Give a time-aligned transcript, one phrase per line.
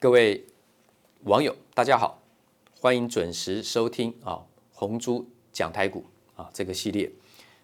[0.00, 0.46] 各位
[1.24, 2.22] 网友，大家好，
[2.80, 4.40] 欢迎准时收听啊
[4.72, 6.04] 红猪讲台股
[6.36, 7.10] 啊这个系列。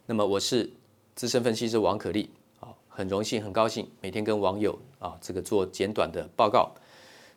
[0.07, 0.69] 那么我是
[1.15, 2.29] 资深分析师王可立
[2.59, 6.73] 啊，很荣幸很高兴每天跟网友啊这个做简短的报告。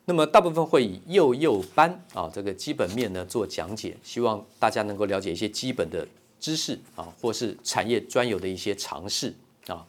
[0.04, 6.04] 那么大部分会以幼幼班啊这个基本面呢做讲解，希望大家能够了解一些基本的
[6.40, 9.32] 知识啊，或是产业专有的一些常识
[9.68, 9.86] 啊，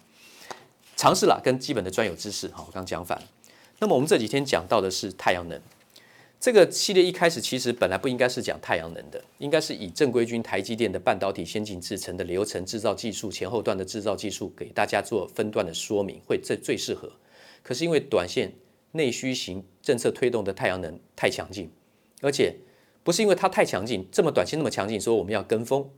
[0.96, 3.26] 常识啦跟基本的专有知识哈，我刚讲反了。
[3.80, 5.60] 那么我们这几天讲到的是太阳能，
[6.38, 17.10] 这个系列一开始其实本来不应该是讲太阳能的，应该是以正规军台积电的半导体先进制程的流程制造技术、前后段的制造技术给大家做分段的说明，会最最适合。
[17.64, 18.54] 可是因为短线
[18.92, 21.72] 内需型政策推动的太阳能太强劲，
[22.22, 22.56] 而且
[23.04, 25.90] 不是因为它太强劲，这么短线那么强劲，说我们要跟风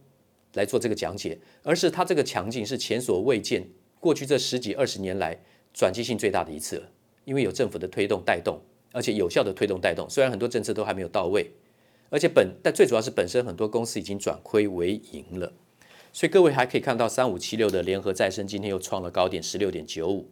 [0.53, 3.67] 来做这个讲解，而是它这个强劲是前所未见，
[4.00, 5.39] 过去这十几二十年来
[5.73, 6.89] 转机性最大的一次了。
[7.31, 8.59] 因为有政府的推动带动，
[8.91, 11.49] 而且有效的推动带动，虽然很多政策都还没有到位，
[12.09, 15.53] 而且本但最主要是本身很多公司已经转亏为盈了，
[16.11, 20.30] 所以各位还可以看到三五七六的联合再生今天又创了高点十六点九五。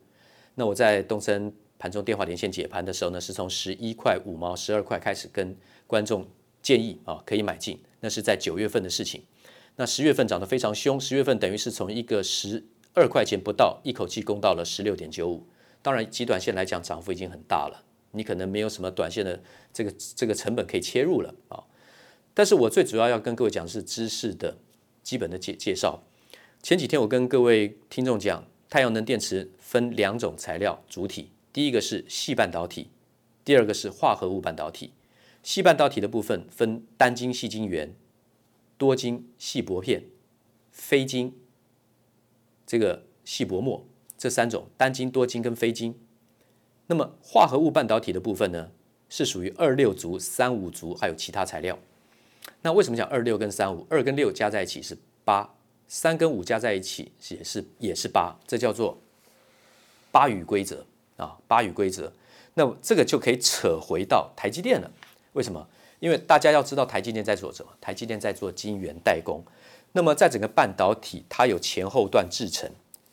[0.55, 5.55] 那我在东森盘中电话连线解盘的时候呢，是从十一块五毛、十二块开始跟
[5.87, 6.27] 观众
[6.61, 9.23] 建议啊可以买进，那是在九月份的事情。
[9.77, 12.61] 那十月份涨得非常凶，十月份等于是从一个十
[12.93, 15.47] 二块钱不到，一口气攻到了十六点九五。
[15.81, 17.85] 当然，极短线来讲，涨幅已经很大了。
[18.11, 19.41] 你可能没有什么短线的
[19.71, 21.63] 这个这个成本可以切入了啊。
[22.33, 24.57] 但是我最主要要跟各位讲的是知识的
[25.03, 26.03] 基本的介介绍。
[26.61, 32.89] 前几天我跟各位听众讲，太阳能电池分两种材料主体，第一个是细半导体，
[33.45, 34.93] 第二个是化合物半导体。
[35.41, 37.95] 细半导体的部分分单晶细晶圆、
[38.77, 40.03] 多晶细薄片、
[40.71, 41.33] 非晶
[42.67, 43.85] 这个细薄膜。
[44.19, 45.97] 这三种单晶、多晶跟非晶，
[46.87, 48.69] 那么化合物半导体的部分呢，
[49.07, 51.79] 是属于二六族、三五族，还有其他材料。
[52.61, 53.87] 那为什么讲二六跟三五？
[53.89, 55.55] 二跟六加在一起是八，
[55.87, 58.97] 三跟五加在一起也是也是八，这叫做
[60.11, 60.85] 八与规则
[61.15, 62.11] 啊，八与规则。
[62.55, 64.91] 那这个就可以扯回到台积电了。
[65.31, 65.65] 为什么？
[66.01, 67.71] 因为大家要知道台积电在做什么？
[67.79, 69.41] 台积电在做晶圆代工。
[69.93, 72.69] 那么在整个半导体，它有前后段制程。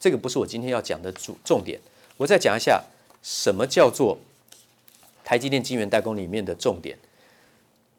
[0.06, 1.80] 这个不是我今天要讲的主重点，
[2.16, 2.84] 我再讲一下
[3.24, 4.20] 什么叫做
[5.24, 6.96] 台积电晶圆代工里面的重点。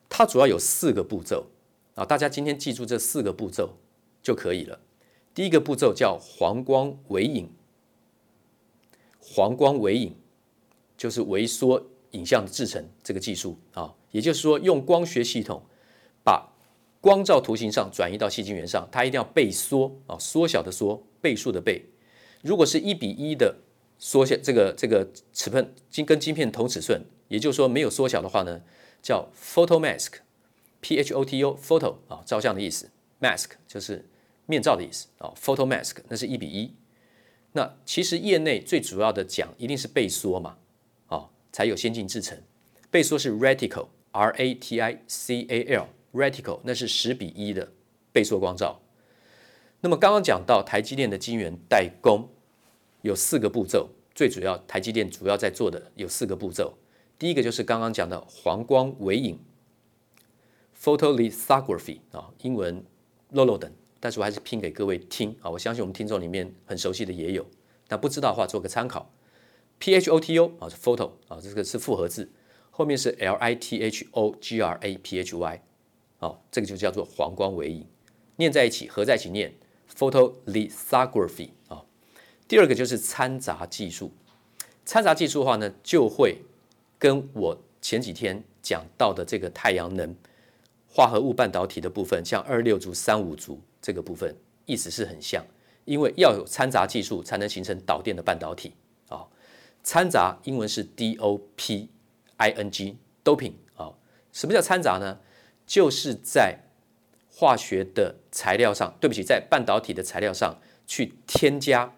[0.07, 1.47] 它主要有四个步骤
[1.95, 3.73] 啊，大家今天记住这四个步骤
[4.23, 4.79] 就可以了。
[5.35, 7.49] 第一个步骤叫黄光微影，
[9.19, 10.15] 黄光微影
[10.97, 15.61] 就是微缩影像的制成这个技术啊，也就是说用光学系统
[16.23, 16.53] 把
[17.01, 21.83] 光照图形上转移到细晶圆上，它一定要倍缩啊，缩小的缩，倍数的倍。
[22.47, 23.57] 如果是一比一的
[23.99, 28.61] 缩小，这个这个尺寸晶跟晶片同尺寸，也就是说没有缩小的话呢，
[29.01, 34.07] 叫 photo mask，P H O T O photo 啊，照相的意思，mask 就是
[34.45, 36.73] 面罩的意思啊，photo mask 那是一比一。
[37.51, 40.57] 那其实业内最主要的讲一定是倍缩嘛，
[41.07, 42.41] 啊，才有先进制程。
[42.89, 47.73] 倍缩是 reticle，R A T I C A L，reticle 那是十比一的
[48.13, 48.79] 倍缩光照。
[49.81, 52.29] 那么刚刚讲到台积电的晶圆代工
[53.07, 56.77] 有四个步骤，最主要台积电主要在做的有四个步骤。
[57.17, 59.39] 第一个就是刚刚讲的黄光微影
[60.77, 62.85] （photolithography） 啊，英文
[63.31, 65.49] “lolo” 等，但是我还是拼给各位听啊。
[65.49, 67.45] 我相信我们听众里面很熟悉的也有，
[67.87, 69.09] 那不知道的话做个参考。
[69.79, 72.29] P-H-O-T-O 啊是 photo 啊，这个是复合字，
[72.69, 75.61] 后面是 L-I-T-H-O-G-R-A-P-H-Y
[76.19, 77.87] 啊，这个就叫做黄光微影，
[78.35, 79.53] 念在一起，合在一起念。
[79.97, 81.51] Photolithography，
[82.47, 84.13] 第二个就是掺杂技术。
[84.85, 86.37] 掺杂技术的话呢，就会
[86.97, 90.15] 跟我前几天讲到的这个太阳能
[90.87, 94.33] 化合物半导体的部分，像二六族、三五族这个部分，
[94.65, 95.45] 意思是很像。
[95.85, 98.73] 因为要有掺杂技术，才能形成导电的半导体
[99.07, 99.25] 啊。
[99.83, 103.93] 掺杂英文是 D-O-P-I-N-G，doping 啊。
[104.33, 105.19] 什么叫掺杂呢？
[105.65, 106.59] 就是在
[107.29, 111.93] 化学的材料上，对不起，在半导体的材料上去添加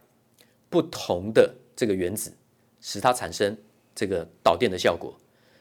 [0.69, 2.31] 不同的这个原子，
[2.79, 3.57] 使它产生
[3.95, 5.19] 这个导电的效果。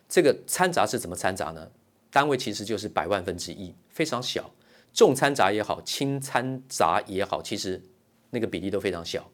[0.09, 1.71] 这个掺杂是怎么掺杂呢？
[2.11, 4.51] 单位其实就是百万分之一，非常小。
[4.93, 7.83] 重掺杂也好，轻掺杂也好，其实
[8.31, 9.31] 那个比例都非常小。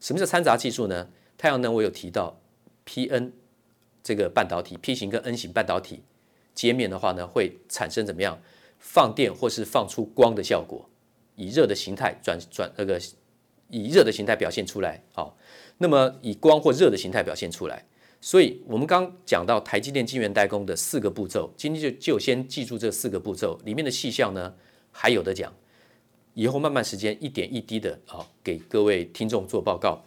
[0.00, 1.08] 什么叫掺杂技术呢？
[1.36, 2.40] 太阳能我有提到
[2.84, 3.32] ，P-N
[4.02, 6.02] 这个半导体，P 型跟 N 型半导体
[6.54, 8.40] 接面的话呢，会产生怎么样？
[8.80, 10.88] 放电或是放出光的效果，
[11.36, 13.00] 以热的形态转转那个
[13.68, 15.02] 以热的形态表现出来。
[15.12, 15.36] 好，
[15.78, 17.84] 那么以光或热的形态表现出来，
[18.20, 24.54] 所以我们刚讲到台积电晶圆代工的四个步骤，今天就就先记住这四个步骤里面的细项呢，
[24.90, 25.54] 还有的讲。
[26.34, 30.02] 以后慢慢时间一点一滴的啊，给各位听众做报告。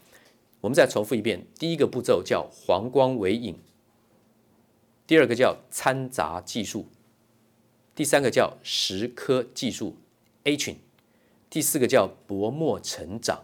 [0.61, 3.57] 我们再重复一遍，第一个步骤叫黄光微影，
[5.05, 6.85] 第二个叫掺杂技术，
[7.93, 9.97] 第三个叫蚀刻技术
[10.45, 10.77] etching，
[11.49, 13.43] 第四个叫薄膜成长。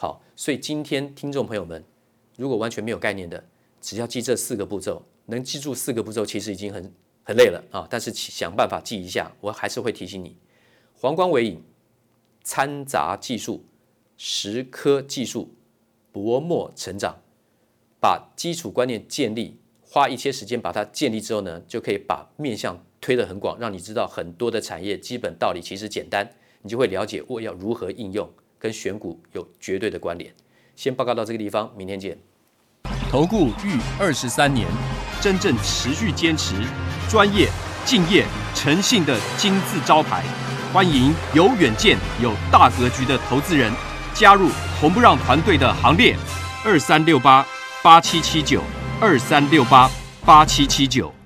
[0.00, 1.84] 好，所以今天听众朋友们，
[2.36, 3.44] 如果完全没有概念的，
[3.80, 7.84] 只要记这四个步骤，能记住四个步骤，其实已经很很累了啊。
[7.90, 10.36] 但是想办法记一下，我还是会提醒你，
[10.94, 11.62] 黄光微影。
[12.44, 13.62] 掺杂技术、
[14.18, 15.52] 蚀刻技术、
[16.10, 17.20] 薄膜成长，
[18.00, 26.26] 把基础观念建立，花一些时间把它建立之后呢，就可以把面向推得很广，让你知道很多的产业基本道理其实简单，
[26.62, 28.26] 你就会了解我要如何应用，
[28.58, 30.32] 跟选股有绝对的关联。
[30.76, 32.18] 先报告到这个地方，明天见。
[33.10, 34.68] 投顾逾二十三年，
[35.20, 36.54] 真正持续坚持、
[37.08, 37.48] 专业、
[37.84, 38.24] 敬业、
[38.54, 40.22] 诚信的金字招牌。
[40.72, 43.72] 欢迎有远见、有大格局的投资人
[44.12, 46.14] 加入红不让团队的行列，
[46.64, 47.46] 二三六八
[47.82, 48.62] 八七七九，
[49.00, 49.90] 二三六八
[50.24, 51.17] 八七七九。